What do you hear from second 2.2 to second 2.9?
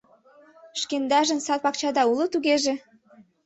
тугеже?